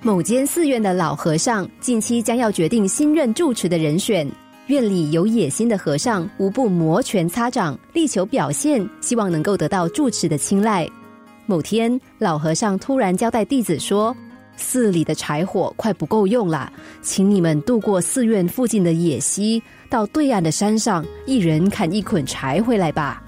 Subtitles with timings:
[0.00, 4.30] 某间寺院的老和尚近期将要决定新任住持的人选，
[4.68, 10.88] 院里有野心的和尚无不摩拳擦掌，力求表现，希望能够得到住持的青睐。
[11.46, 14.16] 某天，老和尚突然交代弟子说
[14.56, 16.72] ：“寺里的柴火快不够用了，
[17.02, 19.60] 请你们渡过寺院附近的野溪，
[19.90, 23.20] 到对岸的山上，一人砍一捆柴回来吧。”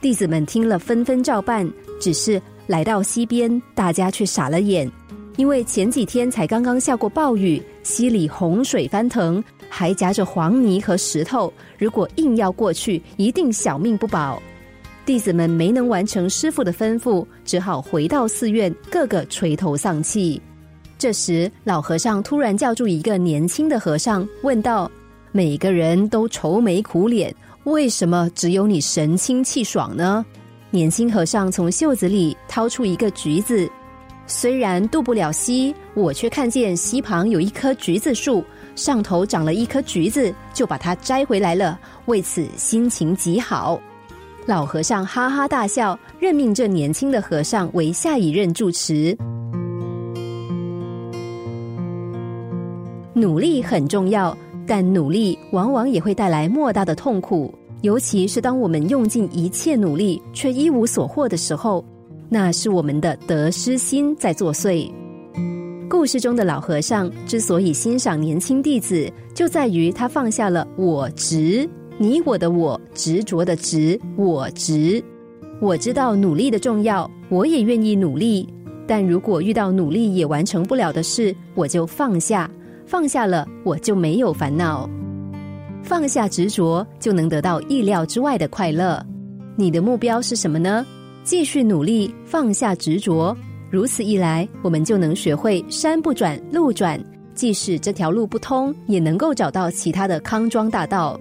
[0.00, 1.68] 弟子们听了，纷纷照办。
[1.98, 4.88] 只是来到溪边，大家却傻了眼。
[5.36, 14.42] 因为前几天才刚刚下过暴雨，溪里洪水翻腾，还夹着黄泥和石头，如果硬要过去，一定小命不保。
[15.04, 20.40] 弟子们没能完成师傅的吩咐，只好回到寺院，个个垂头丧气。
[20.98, 24.90] 这时，老和尚突然叫住一个年轻的和尚，问道
[25.30, 27.32] ：“每个人都愁眉苦脸，
[27.64, 30.24] 为什么只有你神清气爽呢？”
[30.72, 33.70] 年轻和尚从袖子里掏出一个橘子。
[34.28, 41.78] 虽然渡不了溪，我却看见溪旁有一棵橘子树，上头长了一颗橘子，就把它摘回来了。
[42.06, 43.80] 为此心情极好。
[44.44, 49.16] 老和尚哈哈大笑，任命这年轻的和尚为下一任住持。
[53.14, 61.84] 努力很重要，但努力往往也会带来莫大的痛苦，尤其是当我们用尽一切努力却一无所获的时候。
[62.28, 64.90] 那是我们的得失心在作祟。
[65.88, 71.68] 故事中的老和尚之所以欣赏年轻弟子，就在于他放下了我执，
[71.98, 75.02] 你我的我执着的执，我执。
[75.60, 78.48] 我知道努力的重要，我也愿意努力。
[78.86, 82.50] 但如果遇到努力也完成不了的事，我就放下，
[82.84, 84.90] 放下了，我就没有烦恼。
[85.82, 89.00] 放下执着，就能得到意料之外的快乐。
[89.56, 90.84] 你的目标是什么呢？
[91.26, 93.36] 继续努力，放下执着，
[93.68, 97.02] 如此一来，我们就能学会山不转路转。
[97.34, 101.20] 即使这条路不通，也能够找到其他的康庄大道。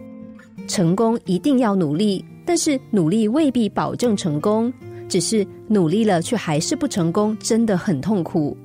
[0.67, 4.71] 成功一定要努力，但是努力未必保证成功。
[5.09, 8.55] 只是努力了却还是不成功，真的很痛苦。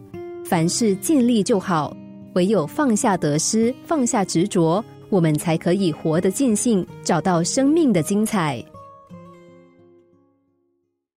[0.45, 1.97] 凡事尽力就好，
[2.35, 8.63] 唯有放下得失，放下执着，我们才可以活得尽兴，找到生命的精彩。